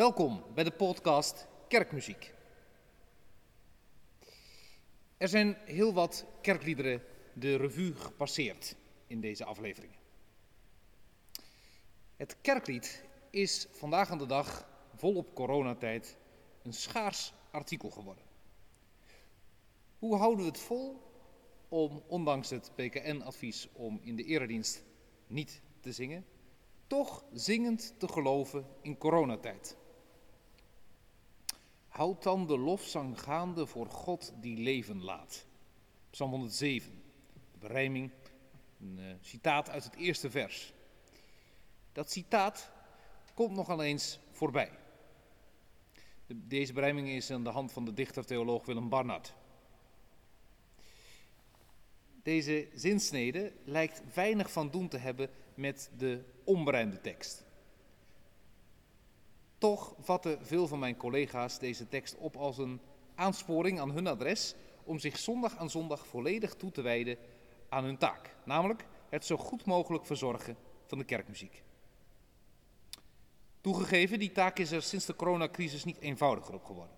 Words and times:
Welkom 0.00 0.42
bij 0.54 0.64
de 0.64 0.70
podcast 0.70 1.46
Kerkmuziek. 1.68 2.34
Er 5.16 5.28
zijn 5.28 5.56
heel 5.64 5.92
wat 5.92 6.24
kerkliederen 6.42 7.02
de 7.32 7.56
revue 7.56 7.94
gepasseerd 7.94 8.76
in 9.06 9.20
deze 9.20 9.44
afleveringen. 9.44 9.98
Het 12.16 12.36
kerklied 12.40 13.04
is 13.30 13.66
vandaag 13.70 14.10
aan 14.10 14.18
de 14.18 14.26
dag, 14.26 14.68
volop 14.94 15.34
coronatijd, 15.34 16.16
een 16.62 16.72
schaars 16.72 17.32
artikel 17.50 17.90
geworden. 17.90 18.24
Hoe 19.98 20.16
houden 20.16 20.44
we 20.44 20.50
het 20.50 20.60
vol 20.60 21.02
om, 21.68 22.02
ondanks 22.06 22.50
het 22.50 22.70
PKN-advies 22.74 23.68
om 23.72 24.00
in 24.02 24.16
de 24.16 24.24
eredienst 24.24 24.82
niet 25.26 25.62
te 25.80 25.92
zingen, 25.92 26.24
toch 26.86 27.24
zingend 27.32 27.94
te 27.98 28.08
geloven 28.08 28.66
in 28.82 28.98
coronatijd? 28.98 29.78
Houd 32.00 32.22
dan 32.22 32.46
de 32.46 32.58
lofzang 32.58 33.20
gaande 33.20 33.66
voor 33.66 33.86
God 33.86 34.32
die 34.40 34.56
leven 34.56 35.02
laat. 35.02 35.46
Psalm 36.10 36.30
107, 36.30 37.02
de 37.52 37.58
berijming, 37.58 38.10
een 38.80 38.98
uh, 38.98 39.14
citaat 39.20 39.70
uit 39.70 39.84
het 39.84 39.94
eerste 39.94 40.30
vers. 40.30 40.72
Dat 41.92 42.10
citaat 42.10 42.70
komt 43.34 43.56
nogal 43.56 43.82
eens 43.82 44.18
voorbij. 44.30 44.70
De, 46.26 46.46
deze 46.46 46.72
berijming 46.72 47.08
is 47.08 47.30
aan 47.30 47.44
de 47.44 47.50
hand 47.50 47.72
van 47.72 47.84
de 47.84 47.94
dichter-theoloog 47.94 48.66
Willem 48.66 48.88
Barnard. 48.88 49.34
Deze 52.22 52.68
zinsnede 52.74 53.52
lijkt 53.64 54.14
weinig 54.14 54.52
van 54.52 54.70
doen 54.70 54.88
te 54.88 54.98
hebben 54.98 55.30
met 55.54 55.90
de 55.96 56.24
onberijmde 56.44 57.00
tekst. 57.00 57.44
Toch 59.60 59.94
vatten 59.98 60.46
veel 60.46 60.66
van 60.66 60.78
mijn 60.78 60.96
collega's 60.96 61.58
deze 61.58 61.88
tekst 61.88 62.16
op 62.16 62.36
als 62.36 62.58
een 62.58 62.80
aansporing 63.14 63.80
aan 63.80 63.90
hun 63.90 64.06
adres 64.06 64.54
om 64.84 64.98
zich 64.98 65.18
zondag 65.18 65.56
aan 65.56 65.70
zondag 65.70 66.06
volledig 66.06 66.54
toe 66.54 66.70
te 66.70 66.82
wijden 66.82 67.18
aan 67.68 67.84
hun 67.84 67.98
taak, 67.98 68.36
namelijk 68.44 68.86
het 69.08 69.24
zo 69.24 69.36
goed 69.36 69.64
mogelijk 69.64 70.06
verzorgen 70.06 70.56
van 70.86 70.98
de 70.98 71.04
kerkmuziek. 71.04 71.62
Toegegeven, 73.60 74.18
die 74.18 74.32
taak 74.32 74.58
is 74.58 74.70
er 74.70 74.82
sinds 74.82 75.06
de 75.06 75.16
coronacrisis 75.16 75.84
niet 75.84 76.00
eenvoudiger 76.00 76.54
op 76.54 76.64
geworden. 76.64 76.96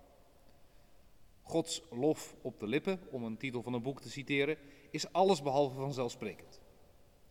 Gods 1.43 1.83
lof 1.91 2.35
op 2.43 2.61
de 2.61 2.67
lippen, 2.67 3.01
om 3.11 3.25
een 3.25 3.37
titel 3.37 3.63
van 3.63 3.73
een 3.73 3.83
boek 3.83 4.01
te 4.01 4.11
citeren, 4.11 4.57
is 4.91 5.13
allesbehalve 5.13 5.75
vanzelfsprekend. 5.75 6.61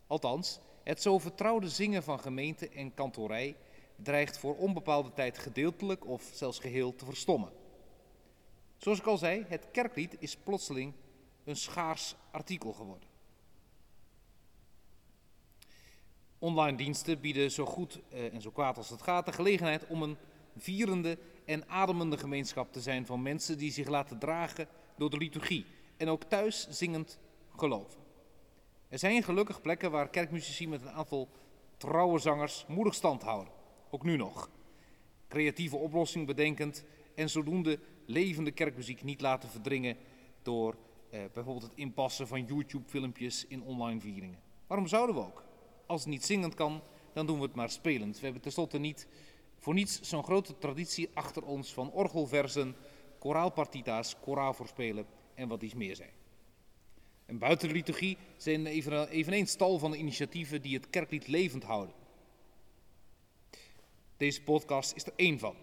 Althans, 0.08 0.60
het 0.84 1.02
zo 1.02 1.20
vertrouwde 1.20 1.70
zingen 1.70 2.04
van 2.04 2.20
gemeente 2.20 2.70
en 2.70 2.94
kantorij 2.94 3.56
dreigt 4.04 4.38
voor 4.38 4.56
onbepaalde 4.56 5.14
tijd 5.14 5.38
gedeeltelijk 5.38 6.06
of 6.06 6.30
zelfs 6.34 6.60
geheel 6.60 6.96
te 6.96 7.06
verstommen. 7.06 7.52
Zoals 8.78 9.00
ik 9.00 9.06
al 9.06 9.18
zei, 9.18 9.46
het 9.48 9.68
kerklied 9.72 10.16
is 10.20 10.36
plotseling 10.36 10.94
een 11.44 11.56
schaars 11.56 12.16
artikel 12.32 12.74
geworden. 12.74 13.10
Online 16.40 16.78
diensten 16.78 17.20
bieden 17.20 17.52
zo 17.52 17.66
goed 17.66 18.00
eh, 18.10 18.34
en 18.34 18.42
zo 18.42 18.52
kwaad 18.52 18.78
als 18.78 18.90
het 18.90 19.02
gaat 19.02 19.26
de 19.26 19.32
gelegenheid 19.32 19.88
om 19.88 20.02
een 20.02 20.18
vierende 20.58 21.18
en 21.46 21.70
ademende 21.70 22.18
gemeenschap 22.18 22.74
te 22.74 22.82
zijn 22.82 23.06
van 23.06 23.22
mensen 23.22 23.58
die 23.58 23.72
zich 23.72 23.88
laten 23.88 24.20
dragen 24.20 24.68
door 24.98 25.10
de 25.10 25.18
liturgie 25.18 25.66
en 25.98 26.10
ook 26.10 26.24
thuis 26.24 26.68
zingend 26.70 27.20
geloven. 27.56 28.00
Er 28.90 29.00
zijn 29.00 29.24
gelukkig 29.24 29.62
plekken 29.62 29.92
waar 29.92 30.10
kerkmuzici 30.10 30.68
met 30.68 30.82
een 30.82 30.92
aantal 30.92 31.30
trouwe 31.78 32.20
zangers 32.20 32.66
moedig 32.68 32.94
stand 32.94 33.22
houden, 33.22 33.54
ook 33.92 34.04
nu 34.04 34.18
nog. 34.18 34.50
Creatieve 35.28 35.76
oplossing 35.76 36.28
bedenkend 36.28 36.84
en 37.16 37.30
zodoende 37.30 37.80
levende 38.06 38.52
kerkmuziek 38.52 39.04
niet 39.04 39.22
laten 39.22 39.50
verdringen 39.50 39.98
door 40.42 40.76
eh, 41.10 41.20
bijvoorbeeld 41.34 41.66
het 41.66 41.78
inpassen 41.78 42.28
van 42.28 42.46
YouTube-filmpjes 42.46 43.46
in 43.48 43.64
online 43.64 44.00
vieringen. 44.00 44.40
Waarom 44.68 44.88
zouden 44.88 45.16
we 45.16 45.22
ook? 45.22 45.44
Als 45.86 46.02
het 46.02 46.10
niet 46.10 46.26
zingend 46.26 46.54
kan, 46.54 46.82
dan 47.14 47.26
doen 47.26 47.38
we 47.38 47.44
het 47.44 47.56
maar 47.56 47.70
spelend. 47.70 48.16
We 48.16 48.24
hebben 48.24 48.42
tenslotte 48.42 48.78
niet 48.78 49.08
voor 49.58 49.74
niets 49.74 50.02
zo'n 50.02 50.24
grote 50.24 50.58
traditie 50.58 51.10
achter 51.14 51.44
ons 51.44 51.74
van 51.74 51.92
orgelversen, 51.92 52.76
koraalpartita's, 53.20 54.16
koraalvoorspelen 54.20 55.06
en 55.34 55.48
wat 55.48 55.62
iets 55.62 55.74
meer 55.74 55.96
zijn. 55.96 56.12
En 57.26 57.38
buiten 57.38 57.68
de 57.68 57.74
liturgie 57.74 58.18
zijn 58.38 58.66
even, 58.66 59.10
eveneens 59.10 59.56
tal 59.56 59.80
van 59.80 59.94
initiatieven 59.94 60.62
die 60.62 60.76
het 60.76 60.90
kerklied 60.90 61.28
levend 61.28 61.64
houden. 61.64 61.96
Deze 64.22 64.44
podcast 64.44 64.96
is 64.96 65.06
er 65.06 65.14
één 65.16 65.40
van. 65.40 65.56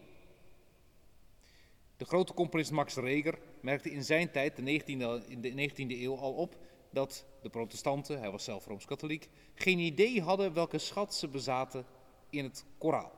De 1.97 2.05
grote 2.05 2.35
componist 2.35 2.71
Max 2.71 2.95
Reger 2.95 3.39
merkte 3.61 3.91
in 3.91 4.05
zijn 4.05 4.31
tijd, 4.31 4.57
de 4.57 4.81
19e, 4.81 5.29
in 5.29 5.41
de 5.41 5.71
19e 5.71 6.01
eeuw, 6.01 6.17
al 6.17 6.33
op 6.33 6.57
dat 6.91 7.25
de 7.43 7.49
protestanten, 7.49 8.19
hij 8.19 8.31
was 8.31 8.45
zelf 8.45 8.67
rooms-katholiek, 8.67 9.29
geen 9.55 9.79
idee 9.79 10.23
hadden 10.23 10.53
welke 10.53 10.79
schat 10.79 11.15
ze 11.15 11.29
bezaten 11.29 11.87
in 12.31 12.45
het 12.45 12.65
koraal. 12.79 13.13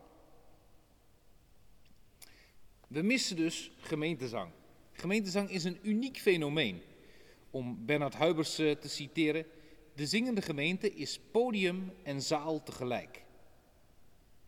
We 2.89 3.03
missen 3.03 3.37
dus 3.37 3.71
gemeentezang. 3.79 4.51
Gemeentezang 4.93 5.51
is 5.51 5.65
een 5.65 5.79
uniek 5.83 6.19
fenomeen. 6.19 6.83
Om 7.51 7.87
Bernard 7.87 8.15
Huibers 8.15 8.55
te 8.55 8.79
citeren, 8.81 9.47
de 9.95 10.07
zingende 10.07 10.43
gemeente 10.43 10.95
is 10.95 11.21
podium 11.31 11.93
en 12.03 12.23
zaal 12.23 12.63
tegelijk. 12.63 13.29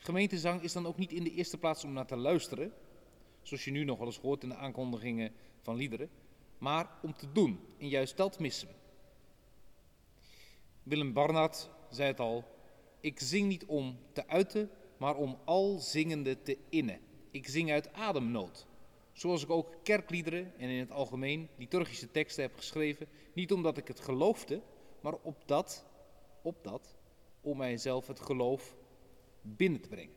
Gemeentezang 0.03 0.63
is 0.63 0.73
dan 0.73 0.87
ook 0.87 0.97
niet 0.97 1.13
in 1.13 1.25
de 1.25 1.31
eerste 1.31 1.59
plaats 1.59 1.85
om 1.85 1.93
naar 1.93 2.07
te 2.07 2.17
luisteren, 2.17 2.73
zoals 3.43 3.65
je 3.65 3.71
nu 3.71 3.85
nog 3.85 3.99
wel 3.99 4.07
eens 4.07 4.19
hoort 4.19 4.43
in 4.43 4.49
de 4.49 4.55
aankondigingen 4.55 5.33
van 5.61 5.77
liederen, 5.77 6.11
maar 6.59 6.91
om 7.03 7.15
te 7.15 7.33
doen. 7.33 7.61
En 7.79 7.89
juist 7.89 8.17
dat 8.17 8.39
missen 8.39 8.69
we. 8.69 8.75
Willem 10.83 11.13
Barnard 11.13 11.71
zei 11.91 12.09
het 12.09 12.21
al, 12.21 12.45
ik 13.01 13.21
zing 13.21 13.49
niet 13.49 13.65
om 13.65 13.99
te 14.13 14.29
uiten, 14.29 14.71
maar 14.97 15.17
om 15.17 15.39
al 15.45 15.79
zingende 15.79 16.43
te 16.43 16.59
innen. 16.69 17.01
Ik 17.31 17.49
zing 17.49 17.71
uit 17.71 17.93
ademnood. 17.93 18.67
Zoals 19.13 19.43
ik 19.43 19.51
ook 19.51 19.75
kerkliederen 19.83 20.53
en 20.59 20.69
in 20.69 20.79
het 20.79 20.91
algemeen 20.91 21.49
liturgische 21.57 22.11
teksten 22.11 22.43
heb 22.43 22.57
geschreven, 22.57 23.09
niet 23.33 23.53
omdat 23.53 23.77
ik 23.77 23.89
het 23.89 24.01
geloofde, 24.01 24.63
maar 25.01 25.15
opdat, 25.23 25.85
opdat, 26.43 26.97
om 27.41 27.57
mijzelf 27.57 28.07
het 28.07 28.21
geloof 28.21 28.75
binnen 29.43 29.81
te 29.81 29.89
brengen. 29.89 30.15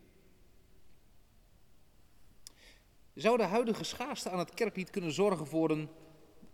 Zou 3.13 3.38
de 3.38 3.44
huidige 3.44 3.84
schaarste 3.84 4.30
aan 4.30 4.40
het 4.40 4.53
kerklied 4.53 4.90
kunnen 4.90 5.12
zorgen 5.12 5.47
voor 5.47 5.69
een 5.69 5.90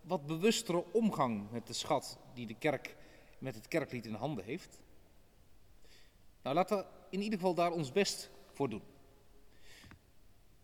wat 0.01 0.25
bewustere 0.25 0.93
omgang 0.93 1.51
met 1.51 1.67
de 1.67 1.73
schat 1.73 2.17
die 2.33 2.47
de 2.47 2.57
kerk 2.57 2.95
met 3.39 3.55
het 3.55 3.67
kerklied 3.67 4.05
in 4.05 4.13
handen 4.13 4.43
heeft? 4.43 4.79
Nou, 6.41 6.55
laten 6.55 6.77
we 6.77 6.85
in 7.09 7.21
ieder 7.21 7.39
geval 7.39 7.53
daar 7.53 7.71
ons 7.71 7.91
best 7.91 8.29
voor 8.51 8.69
doen. 8.69 8.83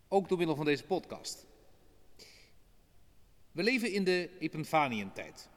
Ook 0.08 0.30
door 0.30 0.38
middel 0.38 0.56
van 0.56 0.66
deze 0.66 0.84
podcast. 0.84 1.46
We 3.52 3.64
leven 3.64 3.92
in 3.92 4.04
de 4.04 4.38
Epifaniëntijd. 4.40 5.50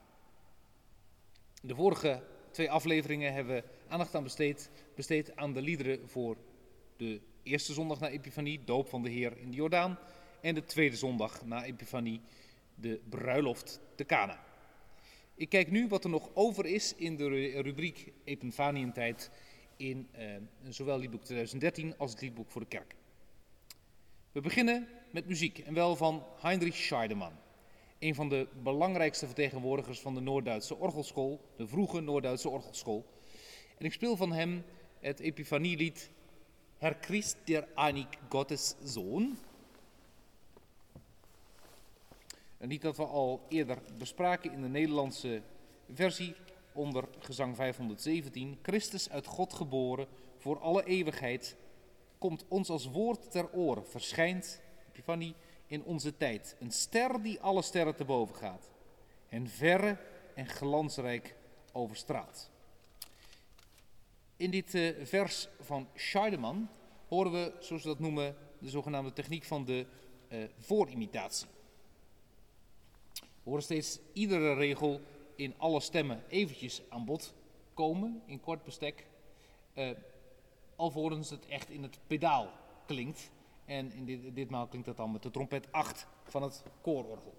De 1.63 1.75
vorige 1.75 2.23
twee 2.51 2.71
afleveringen 2.71 3.33
hebben 3.33 3.55
we 3.55 3.65
aandacht 3.91 4.15
aan 4.15 4.23
besteed, 4.95 5.37
aan 5.37 5.53
de 5.53 5.63
liederen 5.63 6.09
voor 6.09 6.37
de 6.97 7.21
eerste 7.43 7.73
zondag 7.73 8.01
na 8.01 8.09
Epifanie, 8.09 8.61
doop 8.65 8.89
van 8.89 9.03
de 9.03 9.11
Heer 9.11 9.39
in 9.39 9.51
de 9.51 9.57
Jordaan, 9.57 9.99
en 10.41 10.55
de 10.55 10.65
tweede 10.65 10.97
zondag 10.97 11.45
na 11.45 11.65
Epifanie, 11.65 12.21
de 12.75 13.01
bruiloft 13.09 13.81
te 13.95 14.05
Cana. 14.05 14.45
Ik 15.35 15.49
kijk 15.49 15.71
nu 15.71 15.89
wat 15.89 16.05
er 16.05 16.11
nog 16.11 16.31
over 16.35 16.67
is 16.67 16.95
in 16.95 17.17
de 17.17 17.29
rubriek 17.61 18.13
Epifaniëntijd 18.25 19.31
in 19.77 20.09
eh, 20.13 20.27
zowel 20.69 20.99
liedboek 20.99 21.25
2013 21.25 21.95
als 21.99 22.11
het 22.11 22.21
liedboek 22.21 22.51
voor 22.51 22.61
de 22.61 22.67
kerk. 22.67 22.95
We 24.33 24.41
beginnen 24.41 24.89
met 25.11 25.27
muziek 25.27 25.59
en 25.59 25.75
wel 25.75 25.97
van 25.97 26.25
Heinrich 26.41 26.77
Scheidemann, 26.77 27.35
een 27.99 28.15
van 28.15 28.29
de 28.29 28.49
belangrijkste 28.63 29.27
vertegenwoordigers 29.27 30.01
van 30.01 30.15
de 30.15 30.21
Noord-Duitse 30.21 30.77
orgelschool, 30.77 31.41
de 31.57 31.67
vroege 31.67 32.01
Noord-Duitse 32.01 32.49
orgelschool. 32.49 33.07
En 33.81 33.87
ik 33.87 33.93
speel 33.93 34.17
van 34.17 34.33
hem 34.33 34.65
het 34.99 35.21
Epifanielied 35.21 36.11
Herr 36.79 36.97
Christ 37.01 37.37
der 37.45 37.69
Einig 37.75 38.07
Gottes 38.29 38.75
Zoon. 38.85 39.39
Een 42.59 42.69
lied 42.69 42.83
dat 42.83 42.97
we 42.97 43.05
al 43.05 43.41
eerder 43.49 43.79
bespraken 43.99 44.53
in 44.53 44.63
de 44.63 44.69
Nederlandse 44.69 45.43
versie 45.93 46.35
onder 46.73 47.09
gezang 47.19 47.57
517. 47.57 48.59
Christus 48.63 49.11
uit 49.11 49.27
God 49.27 49.53
geboren, 49.53 50.07
voor 50.39 50.59
alle 50.59 50.85
eeuwigheid, 50.85 51.57
komt 52.19 52.45
ons 52.49 52.69
als 52.69 52.87
woord 52.87 53.31
ter 53.31 53.53
oren, 53.53 53.87
verschijnt, 53.87 54.61
Epifanie, 54.89 55.35
in 55.67 55.85
onze 55.85 56.17
tijd. 56.17 56.57
Een 56.59 56.73
ster 56.73 57.23
die 57.23 57.41
alle 57.41 57.63
sterren 57.63 57.97
te 57.97 58.05
boven 58.05 58.37
gaat 58.37 58.71
en 59.29 59.49
verre 59.49 59.99
en 60.35 60.47
glansrijk 60.47 61.37
overstraalt. 61.73 62.51
In 64.41 64.51
dit 64.51 64.75
uh, 64.75 65.05
vers 65.07 65.49
van 65.61 65.89
Scheidemann 65.95 66.69
horen 67.09 67.33
we, 67.33 67.53
zoals 67.59 67.83
we 67.83 67.89
dat 67.89 67.99
noemen, 67.99 68.37
de 68.59 68.69
zogenaamde 68.69 69.13
techniek 69.13 69.45
van 69.45 69.65
de 69.65 69.87
uh, 70.29 70.45
voorimitatie. 70.59 71.47
We 73.13 73.21
horen 73.43 73.63
steeds 73.63 73.99
iedere 74.13 74.55
regel 74.55 75.01
in 75.37 75.55
alle 75.57 75.81
stemmen 75.81 76.23
eventjes 76.29 76.83
aan 76.89 77.05
bod 77.05 77.35
komen 77.75 78.23
in 78.27 78.41
kort 78.41 78.65
bestek, 78.65 79.07
uh, 79.75 79.91
alvorens 80.77 81.31
het 81.31 81.47
echt 81.47 81.71
in 81.71 81.83
het 81.83 81.99
pedaal 82.07 82.51
klinkt. 82.87 83.31
En 83.65 83.93
in 83.93 84.05
dit, 84.05 84.35
ditmaal 84.35 84.67
klinkt 84.67 84.87
dat 84.87 84.97
dan 84.97 85.13
met 85.13 85.23
de 85.23 85.31
trompet 85.31 85.73
8 85.73 86.07
van 86.25 86.43
het 86.43 86.63
koororgel. 86.81 87.35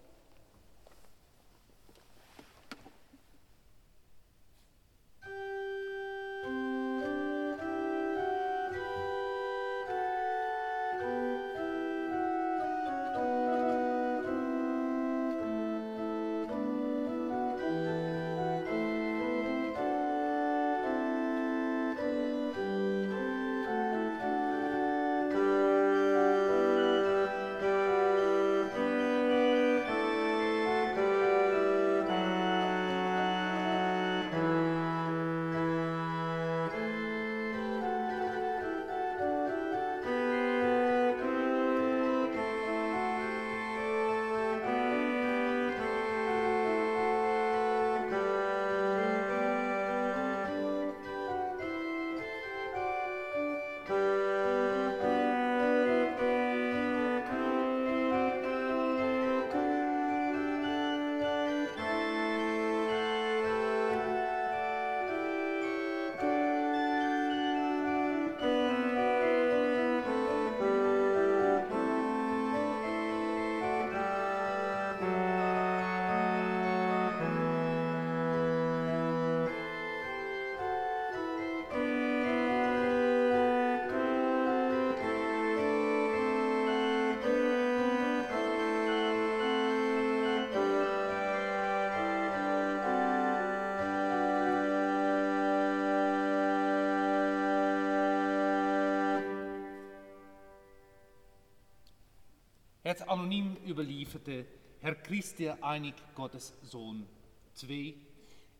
Het 102.91 103.07
anoniem 103.07 103.57
überlieferte 103.67 104.45
Herr 104.79 104.97
Christe 105.01 105.49
einig 105.49 105.93
Gottes 106.13 106.51
Zoon 106.61 107.07
2, 107.53 107.85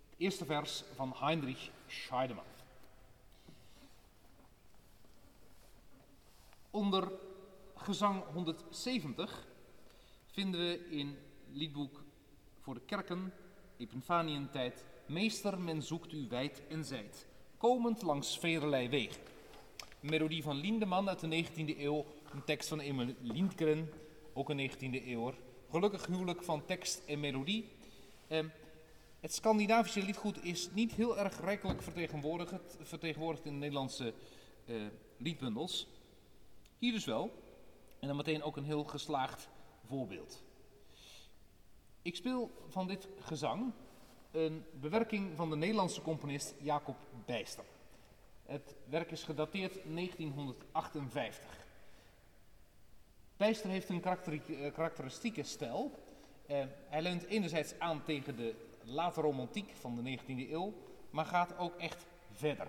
het 0.09 0.15
eerste 0.17 0.45
vers 0.45 0.83
van 0.95 1.13
Heinrich 1.19 1.69
Scheidemann. 1.87 2.47
Onder 6.69 7.11
gezang 7.75 8.23
170 8.33 9.47
vinden 10.25 10.59
we 10.59 10.89
in 10.89 11.17
liedboek 11.49 12.03
voor 12.59 12.73
de 12.73 12.81
kerken, 12.85 13.33
Epifanientijd, 13.77 14.83
Meester, 15.05 15.59
men 15.59 15.83
zoekt 15.83 16.13
u 16.13 16.27
wijd 16.29 16.61
en 16.67 16.85
zijd, 16.85 17.25
komend 17.57 18.01
langs 18.01 18.39
velerlei 18.39 18.89
wegen. 18.89 19.21
Melodie 19.99 20.43
van 20.43 20.55
Lindeman 20.55 21.09
uit 21.09 21.19
de 21.19 21.45
19e 21.45 21.79
eeuw, 21.79 22.05
een 22.33 22.43
tekst 22.43 22.69
van 22.69 22.79
Emil 22.79 23.15
Lindgren, 23.21 23.89
ook 24.33 24.49
een 24.49 24.71
19e 24.71 25.05
eeuw. 25.05 25.33
Gelukkig 25.69 26.05
huwelijk 26.05 26.43
van 26.43 26.65
tekst 26.65 27.01
en 27.05 27.19
melodie. 27.19 27.69
Eh, 28.27 28.45
het 29.19 29.33
Scandinavische 29.33 30.03
liedgoed 30.03 30.43
is 30.43 30.69
niet 30.71 30.91
heel 30.91 31.17
erg 31.17 31.41
rijkelijk 31.41 31.81
vertegenwoordigd, 31.81 32.77
vertegenwoordigd 32.81 33.45
in 33.45 33.51
de 33.51 33.59
Nederlandse 33.59 34.13
eh, 34.65 34.75
liedbundels. 35.17 35.87
Hier 36.77 36.91
dus 36.91 37.05
wel. 37.05 37.31
En 37.99 38.07
dan 38.07 38.17
meteen 38.17 38.43
ook 38.43 38.57
een 38.57 38.63
heel 38.63 38.83
geslaagd 38.83 39.49
voorbeeld. 39.87 40.43
Ik 42.01 42.15
speel 42.15 42.51
van 42.69 42.87
dit 42.87 43.07
gezang 43.19 43.73
een 44.31 44.65
bewerking 44.79 45.35
van 45.35 45.49
de 45.49 45.55
Nederlandse 45.55 46.01
componist 46.01 46.53
Jacob 46.61 46.97
Bijster. 47.25 47.63
Het 48.45 48.75
werk 48.89 49.11
is 49.11 49.23
gedateerd 49.23 49.73
1958. 49.73 51.60
Bijster 53.41 53.69
heeft 53.69 53.89
een 53.89 54.03
eh, 54.03 54.73
karakteristieke 54.73 55.43
stijl. 55.43 55.91
Uh, 56.49 56.63
hij 56.87 57.01
leunt 57.01 57.25
enerzijds 57.25 57.79
aan 57.79 58.03
tegen 58.03 58.35
de 58.35 58.55
late 58.83 59.21
romantiek 59.21 59.71
van 59.75 59.95
de 59.95 60.19
19e 60.19 60.51
eeuw, 60.51 60.73
maar 61.09 61.25
gaat 61.25 61.57
ook 61.57 61.75
echt 61.75 62.05
verder. 62.31 62.67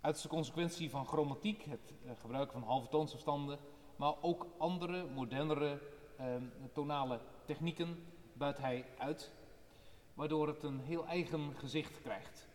Uit 0.00 0.22
de 0.22 0.28
consequentie 0.28 0.90
van 0.90 1.06
chromatiek, 1.06 1.64
het 1.64 1.92
uh, 2.04 2.10
gebruik 2.20 2.52
van 2.52 2.62
halve 2.62 2.88
toonsafstanden, 2.88 3.58
maar 3.96 4.14
ook 4.20 4.46
andere, 4.58 5.06
modernere 5.14 5.78
ehm, 6.18 6.44
tonale 6.72 7.20
technieken 7.44 8.04
buit 8.32 8.58
hij 8.58 8.84
uit, 8.98 9.32
waardoor 10.14 10.48
het 10.48 10.62
een 10.62 10.80
heel 10.80 11.06
eigen 11.06 11.54
gezicht 11.56 12.00
krijgt. 12.02 12.48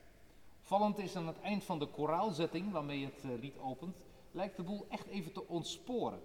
Vallend 0.61 0.97
is 0.97 1.15
aan 1.15 1.27
het 1.27 1.41
eind 1.41 1.63
van 1.63 1.79
de 1.79 1.87
koraalzetting 1.87 2.71
waarmee 2.71 3.05
het 3.05 3.39
lied 3.39 3.59
opent, 3.59 4.06
lijkt 4.31 4.57
de 4.57 4.63
boel 4.63 4.85
echt 4.89 5.07
even 5.07 5.31
te 5.31 5.47
ontsporen. 5.47 6.21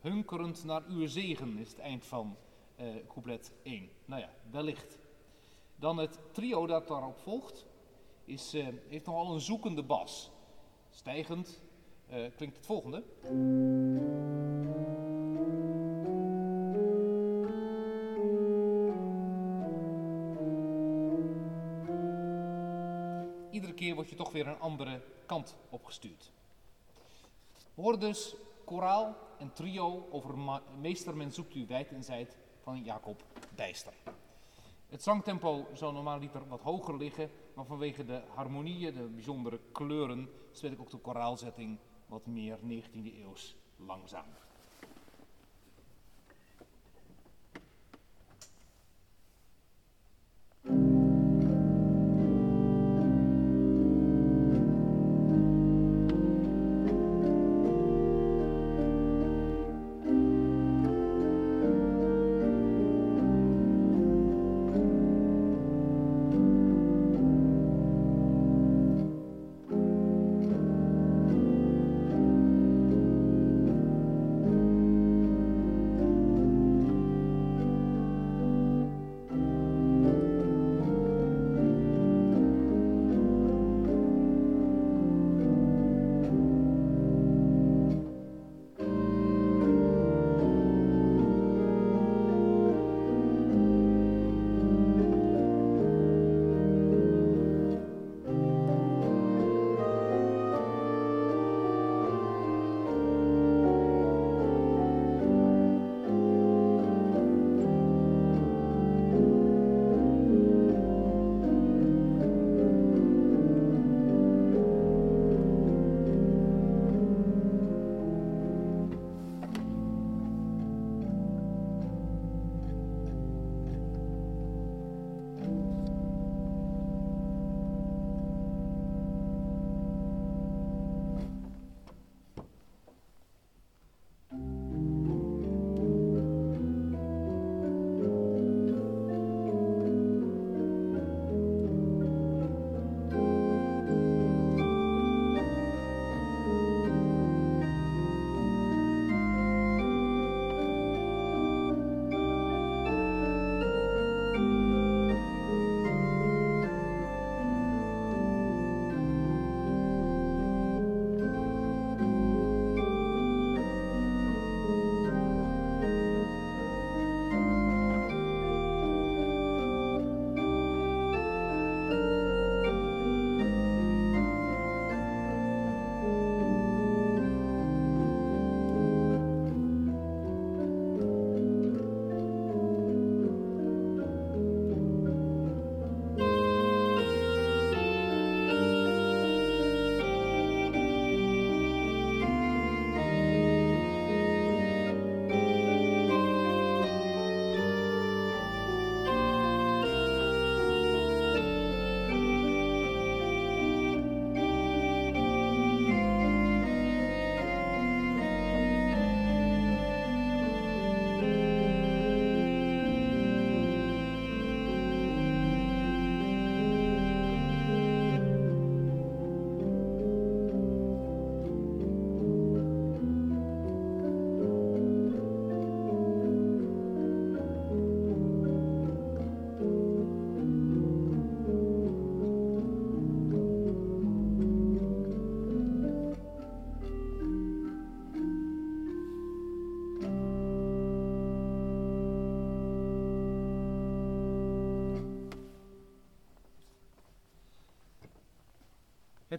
Hunkerend 0.00 0.64
naar 0.64 0.82
uw 0.88 1.06
zegen 1.06 1.58
is 1.58 1.68
het 1.68 1.78
eind 1.78 2.06
van 2.06 2.36
uh, 2.80 2.86
couplet 3.08 3.52
1. 3.62 3.88
Nou 4.04 4.20
ja, 4.20 4.30
wellicht. 4.50 4.98
Dan 5.76 5.98
het 5.98 6.18
trio 6.32 6.66
dat 6.66 6.88
daarop 6.88 7.18
volgt, 7.18 7.66
is, 8.24 8.54
uh, 8.54 8.68
heeft 8.88 9.06
nogal 9.06 9.32
een 9.32 9.40
zoekende 9.40 9.82
bas. 9.82 10.30
Stijgend 10.90 11.62
uh, 12.10 12.16
klinkt 12.36 12.56
het 12.56 12.66
volgende. 12.66 13.02
Iedere 23.50 23.74
keer 23.74 23.94
word 23.94 24.08
je 24.08 24.16
toch 24.16 24.32
weer 24.32 24.46
een 24.46 24.58
andere 24.58 25.00
kant 25.26 25.56
opgestuurd. 25.70 26.32
Hoor 27.80 27.98
dus 27.98 28.36
koraal 28.64 29.16
en 29.38 29.52
trio 29.52 30.08
over 30.10 30.34
Meester 30.80 31.16
Men 31.16 31.32
zoekt 31.32 31.54
u 31.54 31.66
wijd 31.66 31.92
en 31.92 32.04
zijd 32.04 32.36
van 32.62 32.82
Jacob 32.82 33.22
Dijster. 33.54 33.92
Het 34.88 35.02
zangtempo 35.02 35.66
zou 35.72 35.92
normaal 35.92 36.20
er 36.20 36.48
wat 36.48 36.60
hoger 36.60 36.96
liggen, 36.96 37.30
maar 37.54 37.64
vanwege 37.64 38.04
de 38.04 38.22
harmonieën, 38.34 38.94
de 38.94 39.06
bijzondere 39.06 39.60
kleuren, 39.72 40.28
speel 40.52 40.70
ik 40.70 40.80
ook 40.80 40.90
de 40.90 40.96
koraalzetting 40.96 41.78
wat 42.06 42.26
meer 42.26 42.58
19e 42.58 43.18
eeuws 43.20 43.56
langzaam. 43.76 44.26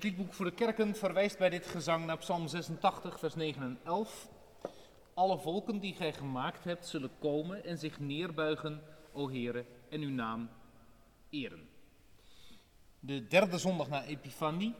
Het 0.01 0.09
liedboek 0.09 0.33
voor 0.33 0.45
de 0.45 0.53
kerken 0.53 0.95
verwijst 0.95 1.37
bij 1.37 1.49
dit 1.49 1.67
gezang 1.67 2.05
naar 2.05 2.17
Psalm 2.17 2.47
86, 2.47 3.19
vers 3.19 3.35
9 3.35 3.61
en 3.61 3.79
11. 3.83 4.29
Alle 5.13 5.37
volken 5.37 5.79
die 5.79 5.93
gij 5.93 6.13
gemaakt 6.13 6.63
hebt 6.63 6.87
zullen 6.87 7.11
komen 7.19 7.63
en 7.63 7.77
zich 7.77 7.99
neerbuigen, 7.99 8.83
o 9.11 9.29
Heere, 9.29 9.65
en 9.89 10.01
uw 10.01 10.09
naam 10.09 10.49
eren. 11.29 11.69
De 12.99 13.27
derde 13.27 13.57
zondag 13.57 13.89
na 13.89 14.03
Epifanie 14.03 14.73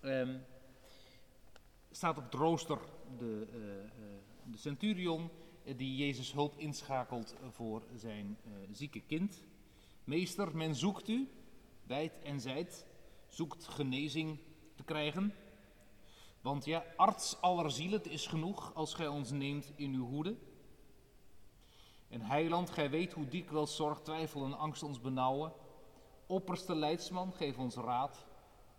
ehm, 0.00 0.36
staat 1.90 2.16
op 2.16 2.24
het 2.24 2.34
rooster 2.34 2.78
de, 3.18 3.46
uh, 3.46 3.58
de 4.52 4.58
centurion 4.58 5.30
die 5.76 5.96
Jezus 5.96 6.32
hulp 6.32 6.58
inschakelt 6.58 7.34
voor 7.50 7.82
zijn 7.96 8.36
uh, 8.46 8.52
zieke 8.72 9.00
kind. 9.00 9.44
Meester, 10.04 10.56
men 10.56 10.74
zoekt 10.74 11.08
u, 11.08 11.28
wijd 11.86 12.12
en 12.22 12.40
zijd, 12.40 12.86
zoekt 13.28 13.68
genezing 13.68 14.38
te 14.76 14.82
krijgen. 14.82 15.34
Want 16.40 16.64
ja, 16.64 16.84
arts 16.96 17.40
aller 17.40 17.70
zielen, 17.70 17.98
het 17.98 18.08
is 18.08 18.26
genoeg 18.26 18.74
als 18.74 18.94
gij 18.94 19.08
ons 19.08 19.30
neemt 19.30 19.72
in 19.76 19.94
uw 19.94 20.06
hoede. 20.06 20.36
En 22.08 22.20
heiland, 22.20 22.70
gij 22.70 22.90
weet 22.90 23.12
hoe 23.12 23.28
dikwijls 23.28 23.76
zorg, 23.76 24.00
twijfel 24.00 24.44
en 24.44 24.58
angst 24.58 24.82
ons 24.82 25.00
benauwen. 25.00 25.52
Opperste 26.26 26.74
leidsman, 26.74 27.32
geef 27.32 27.58
ons 27.58 27.74
raad. 27.74 28.26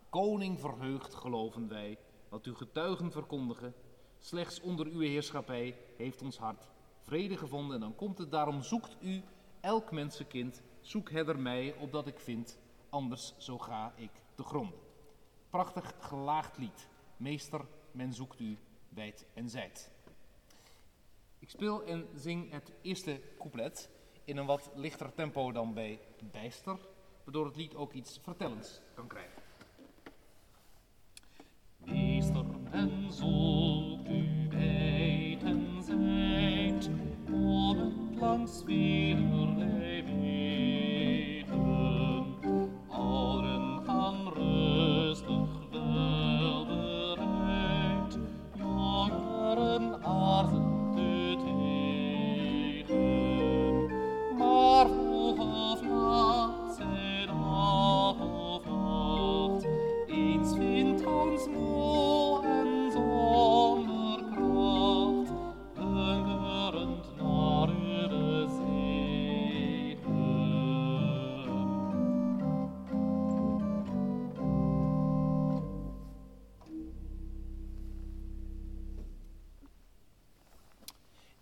Koning 0.10 0.60
verheugd, 0.60 1.13
geloven 1.13 1.68
wij, 1.68 1.98
wat 2.29 2.46
uw 2.46 2.56
getuigen 2.56 3.12
verkondigen. 3.12 3.74
Slechts 4.20 4.62
onder 4.62 4.86
uw 4.86 5.00
heerschappij 5.00 5.77
heeft 5.98 6.22
ons 6.22 6.38
hart 6.38 6.70
vrede 7.10 7.38
gevonden. 7.38 7.75
En 7.75 7.82
dan 7.82 7.96
komt 7.96 8.18
het, 8.18 8.32
daarom 8.32 8.62
zoekt 8.63 8.96
u, 9.01 9.24
elk 9.62 9.91
mensenkind, 9.91 10.62
zoek 10.82 11.12
herder 11.12 11.39
mij, 11.39 11.75
opdat 11.79 12.08
ik 12.08 12.20
vind, 12.20 12.60
anders 12.89 13.34
zo 13.38 13.58
ga 13.58 13.94
ik 13.96 14.12
gronden. 14.43 14.79
Prachtig 15.50 15.93
gelaagd 16.00 16.58
lied. 16.58 16.88
Meester, 17.17 17.65
men 17.91 18.13
zoekt 18.13 18.39
u 18.39 18.58
wijd 18.89 19.25
en 19.34 19.50
zijd. 19.50 19.91
Ik 21.39 21.50
speel 21.50 21.84
en 21.84 22.08
zing 22.15 22.51
het 22.51 22.72
eerste 22.81 23.22
couplet 23.38 23.89
in 24.24 24.38
een 24.38 24.46
wat 24.46 24.72
lichter 24.75 25.13
tempo 25.13 25.51
dan 25.51 25.74
bij 25.74 26.00
Bijster, 26.31 26.77
waardoor 27.24 27.46
het 27.46 27.55
lied 27.55 27.75
ook 27.75 27.93
iets 27.93 28.19
vertellends 28.24 28.81
kan 28.93 29.08
krijgen. 29.08 29.41
Meester, 31.77 32.46
men 32.72 33.12
zoekt 33.12 34.10
u 34.10 34.48
wijd 34.50 35.43
en 35.43 35.84
zijd, 35.84 36.89
om 37.31 38.19
langs 38.19 38.63
velerlei 38.63 39.38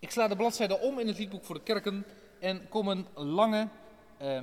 Ik 0.08 0.14
sla 0.14 0.28
de 0.28 0.36
bladzijde 0.36 0.80
om 0.80 1.00
in 1.00 1.08
het 1.08 1.18
liedboek 1.18 1.46
voor 1.46 1.56
de 1.56 1.64
kerken 1.64 2.06
en 2.40 2.70
kom 2.70 2.88
een 2.88 3.08
lange 3.16 3.70
eh, 4.18 4.40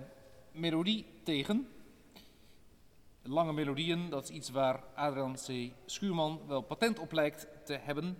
melodie 0.52 1.06
tegen. 1.22 1.68
Lange 3.22 3.52
melodieën, 3.52 4.10
dat 4.10 4.22
is 4.22 4.30
iets 4.30 4.50
waar 4.50 4.84
Adrian 4.94 5.34
C. 5.34 5.72
Schuurman 5.86 6.40
wel 6.46 6.60
patent 6.60 6.98
op 6.98 7.12
lijkt 7.12 7.46
te 7.64 7.72
hebben. 7.72 8.18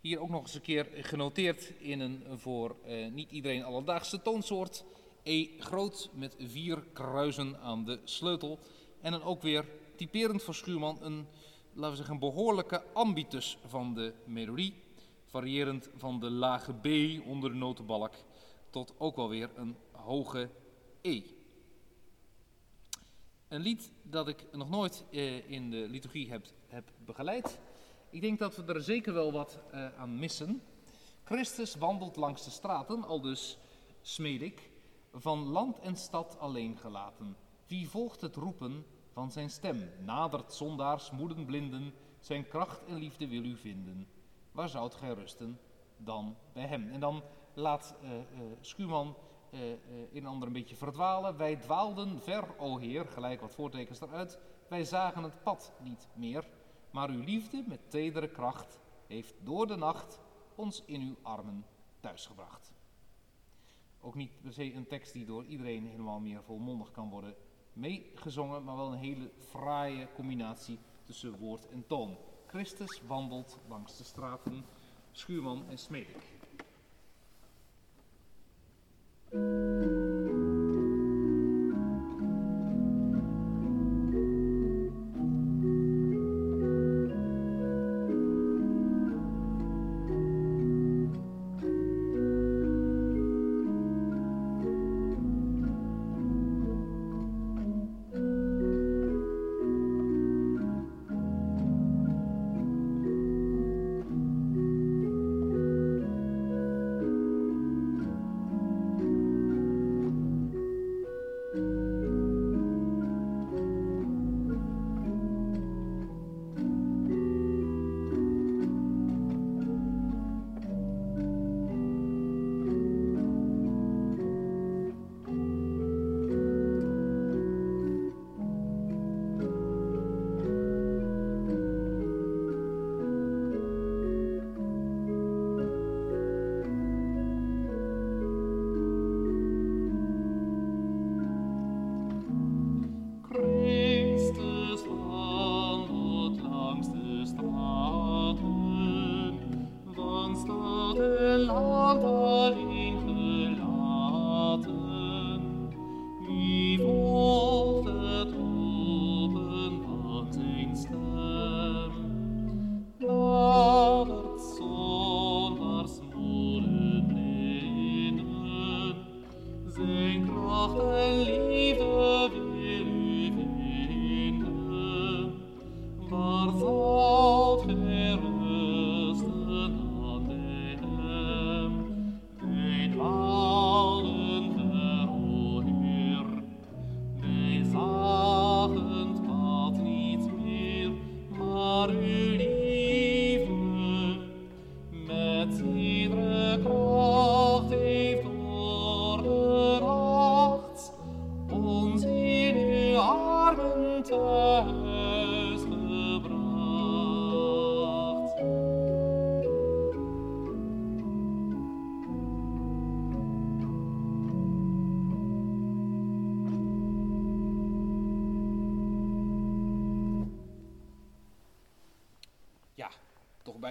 Hier 0.00 0.20
ook 0.20 0.28
nog 0.28 0.42
eens 0.42 0.54
een 0.54 0.60
keer 0.60 0.88
genoteerd 0.92 1.72
in 1.78 2.00
een 2.00 2.24
voor 2.34 2.76
eh, 2.84 3.10
niet 3.10 3.30
iedereen 3.30 3.64
alledaagse 3.64 4.22
toonsoort. 4.22 4.84
E 5.22 5.46
groot 5.58 6.10
met 6.14 6.36
vier 6.38 6.84
kruisen 6.92 7.60
aan 7.60 7.84
de 7.84 8.00
sleutel. 8.04 8.58
En 9.00 9.12
dan 9.12 9.22
ook 9.22 9.42
weer 9.42 9.64
typerend 9.96 10.42
voor 10.42 10.54
Schuurman 10.54 10.98
een, 11.00 11.26
laten 11.72 11.90
we 11.90 11.96
zeggen, 11.96 12.18
behoorlijke 12.18 12.82
ambitus 12.92 13.58
van 13.66 13.94
de 13.94 14.12
melodie. 14.24 14.81
Variërend 15.32 15.90
van 15.96 16.20
de 16.20 16.30
lage 16.30 16.72
B 16.72 16.86
onder 17.26 17.50
de 17.50 17.56
notenbalk 17.56 18.14
tot 18.70 18.94
ook 18.98 19.16
wel 19.16 19.28
weer 19.28 19.50
een 19.54 19.76
hoge 19.90 20.50
E. 21.00 21.22
Een 23.48 23.60
lied 23.60 23.92
dat 24.02 24.28
ik 24.28 24.46
nog 24.52 24.70
nooit 24.70 25.04
eh, 25.10 25.50
in 25.50 25.70
de 25.70 25.88
liturgie 25.88 26.30
heb, 26.30 26.46
heb 26.66 26.92
begeleid. 27.04 27.58
Ik 28.10 28.20
denk 28.20 28.38
dat 28.38 28.56
we 28.56 28.74
er 28.74 28.82
zeker 28.82 29.12
wel 29.12 29.32
wat 29.32 29.58
eh, 29.70 29.98
aan 29.98 30.18
missen. 30.18 30.62
Christus 31.24 31.74
wandelt 31.74 32.16
langs 32.16 32.44
de 32.44 32.50
straten, 32.50 33.04
al 33.04 33.20
dus 33.20 33.58
smeed 34.00 34.42
ik, 34.42 34.70
van 35.12 35.38
land 35.38 35.78
en 35.78 35.96
stad 35.96 36.38
alleen 36.38 36.78
gelaten. 36.78 37.36
Wie 37.66 37.88
volgt 37.88 38.20
het 38.20 38.36
roepen 38.36 38.86
van 39.12 39.30
zijn 39.30 39.50
stem? 39.50 39.90
Nadert 40.04 40.52
zondaars, 40.52 41.10
moeden, 41.10 41.44
blinden, 41.44 41.94
zijn 42.20 42.48
kracht 42.48 42.84
en 42.84 42.96
liefde 42.96 43.28
wil 43.28 43.44
u 43.44 43.56
vinden. 43.56 44.06
Waar 44.52 44.68
zoudt 44.68 44.94
gij 44.94 45.12
rusten 45.12 45.60
dan 45.96 46.36
bij 46.52 46.66
hem? 46.66 46.88
En 46.88 47.00
dan 47.00 47.22
laat 47.54 47.94
eh, 48.02 48.18
eh, 48.18 48.24
Schuurman 48.60 49.16
eh, 49.52 49.72
eh, 49.72 49.78
in 50.10 50.26
ander 50.26 50.46
een 50.46 50.54
beetje 50.54 50.76
verdwalen. 50.76 51.36
Wij 51.36 51.56
dwaalden 51.56 52.20
ver, 52.20 52.58
o 52.58 52.78
Heer, 52.78 53.04
gelijk 53.04 53.40
wat 53.40 53.54
voortekens 53.54 54.00
eruit. 54.00 54.38
Wij 54.68 54.84
zagen 54.84 55.22
het 55.22 55.42
pad 55.42 55.72
niet 55.82 56.08
meer, 56.14 56.48
maar 56.90 57.08
uw 57.10 57.22
liefde 57.24 57.64
met 57.66 57.90
tedere 57.90 58.28
kracht 58.28 58.80
heeft 59.06 59.34
door 59.42 59.66
de 59.66 59.76
nacht 59.76 60.20
ons 60.54 60.84
in 60.84 61.00
uw 61.00 61.16
armen 61.22 61.66
thuisgebracht. 62.00 62.72
Ook 64.00 64.14
niet 64.14 64.40
per 64.40 64.52
se 64.52 64.74
een 64.74 64.86
tekst 64.86 65.12
die 65.12 65.24
door 65.24 65.44
iedereen 65.44 65.86
helemaal 65.86 66.20
meer 66.20 66.42
volmondig 66.42 66.90
kan 66.90 67.10
worden 67.10 67.34
meegezongen, 67.72 68.64
maar 68.64 68.76
wel 68.76 68.92
een 68.92 68.98
hele 68.98 69.30
fraaie 69.38 70.08
combinatie 70.14 70.78
tussen 71.04 71.38
woord 71.38 71.68
en 71.68 71.86
toon. 71.86 72.16
Christus 72.52 73.00
wandelt 73.06 73.58
langs 73.68 73.96
de 73.96 74.04
straten, 74.04 74.64
Schuurman 75.12 75.64
en 75.70 75.78
Smedik. 75.78 76.22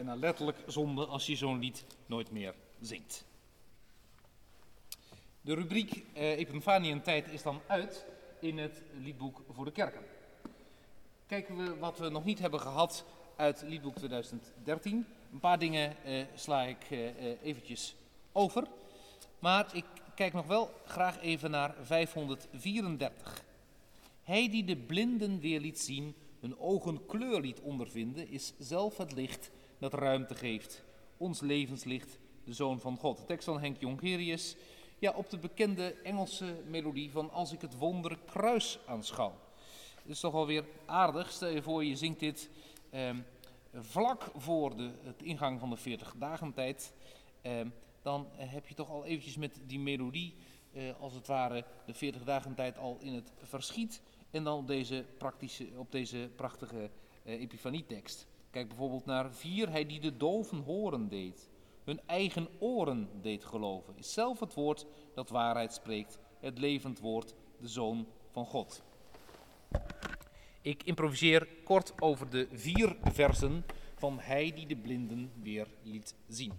Bijna 0.06 0.20
letterlijk 0.20 0.58
zonde 0.68 1.06
als 1.06 1.26
je 1.26 1.36
zo'n 1.36 1.60
lied 1.60 1.86
nooit 2.06 2.32
meer 2.32 2.54
zingt. 2.80 3.26
De 5.42 5.54
rubriek 5.54 6.04
eh, 6.14 7.02
tijd 7.02 7.30
is 7.30 7.42
dan 7.42 7.62
uit 7.68 8.06
in 8.40 8.58
het 8.58 8.82
liedboek 9.02 9.42
voor 9.50 9.66
de 9.66 9.72
kerken. 9.72 10.02
Kijken 11.28 11.58
we 11.58 11.78
wat 11.78 11.98
we 11.98 12.10
nog 12.10 12.26
niet 12.26 12.40
hebben 12.40 12.60
gehad 12.60 13.06
uit 13.36 13.62
liedboek 13.62 13.96
2013. 13.96 15.06
Een 15.32 15.40
paar 15.40 15.60
dingen 15.60 16.04
eh, 16.04 16.24
sla 16.36 16.64
ik 16.64 16.84
eh, 16.90 17.08
eh, 17.08 17.38
eventjes 17.44 17.96
over. 18.32 18.68
Maar 19.40 19.76
ik 19.76 19.86
kijk 20.16 20.34
nog 20.34 20.48
wel 20.48 20.72
graag 20.86 21.22
even 21.22 21.52
naar 21.52 21.76
534. 21.82 23.44
Hij 24.24 24.50
die 24.50 24.64
de 24.64 24.78
blinden 24.78 25.40
weer 25.40 25.60
liet 25.60 25.80
zien, 25.80 26.16
hun 26.40 26.60
ogen 26.60 27.06
kleur 27.06 27.42
liet 27.42 27.60
ondervinden, 27.60 28.30
is 28.30 28.54
zelf 28.58 28.98
het 28.98 29.12
licht 29.12 29.52
dat 29.82 29.94
ruimte 29.94 30.36
geeft. 30.36 30.84
Ons 31.18 31.40
levenslicht, 31.40 32.20
de 32.44 32.54
Zoon 32.54 32.80
van 32.80 32.98
God. 32.98 33.18
De 33.18 33.26
tekst 33.26 33.46
van 33.46 33.60
Henk 33.60 33.80
Jongerius. 33.80 34.56
Ja, 35.00 35.12
op 35.12 35.30
de 35.30 35.38
bekende 35.38 35.96
Engelse 36.04 36.56
melodie 36.68 37.12
van 37.12 37.32
Als 37.32 37.52
ik 37.52 37.62
het 37.62 37.78
wonder 37.78 38.18
kruis 38.26 38.80
aanschouw. 38.86 39.34
Het 40.02 40.12
is 40.12 40.20
toch 40.20 40.34
alweer 40.34 40.66
aardig. 40.86 41.32
Stel 41.32 41.50
je 41.50 41.62
voor, 41.62 41.84
je 41.84 41.96
zingt 41.96 42.20
dit 42.20 42.50
ehm, 42.90 43.20
vlak 43.74 44.32
voor 44.36 44.76
de 44.76 44.92
het 45.04 45.22
ingang 45.22 45.60
van 45.60 45.70
de 45.70 45.78
40 45.78 46.16
dagen 46.18 46.54
tijd. 46.54 46.94
Ehm, 47.42 47.68
dan 48.02 48.28
heb 48.32 48.68
je 48.68 48.74
toch 48.76 48.90
al 48.90 49.06
eventjes 49.06 49.38
met 49.38 49.60
die 49.66 49.80
melodie, 49.80 50.36
eh, 50.74 51.00
als 51.00 51.14
het 51.14 51.28
ware, 51.28 51.66
de 51.86 51.94
40 51.94 52.24
dagen 52.24 52.56
tijd 52.56 52.78
al 52.78 52.98
in 53.00 53.14
het 53.14 53.32
verschiet. 53.42 54.02
En 54.32 54.44
dan 54.44 54.58
op 54.58 54.68
deze, 54.68 55.06
praktische, 55.18 55.68
op 55.76 55.92
deze 55.92 56.30
prachtige 56.36 56.90
eh, 57.24 57.42
epifanietekst. 57.42 58.28
Kijk 58.52 58.68
bijvoorbeeld 58.68 59.06
naar 59.06 59.34
vier, 59.34 59.70
hij 59.70 59.86
die 59.86 60.00
de 60.00 60.18
doven 60.18 60.58
horen 60.58 61.08
deed. 61.08 61.50
Hun 61.84 62.00
eigen 62.06 62.48
oren 62.60 63.10
deed 63.22 63.46
geloven. 63.46 63.98
Is 63.98 64.14
zelf 64.14 64.40
het 64.40 64.54
woord 64.54 64.86
dat 65.14 65.30
waarheid 65.30 65.74
spreekt. 65.74 66.20
Het 66.40 66.58
levend 66.58 67.00
woord, 67.00 67.36
de 67.60 67.68
Zoon 67.68 68.08
van 68.32 68.46
God. 68.46 68.84
Ik 70.62 70.84
improviseer 70.84 71.48
kort 71.64 72.02
over 72.02 72.30
de 72.30 72.48
vier 72.52 72.98
versen 73.02 73.66
van 73.96 74.20
Hij 74.20 74.54
die 74.54 74.66
de 74.66 74.78
blinden 74.78 75.32
weer 75.42 75.68
liet 75.84 76.16
zien. 76.28 76.54